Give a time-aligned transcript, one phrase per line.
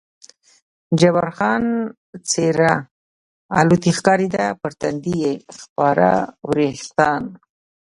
[0.99, 1.63] جبار خان
[2.29, 2.73] څېره
[3.59, 6.09] الوتی ښکارېده، پر تندي یې خپاره
[6.49, 7.23] وریښتان.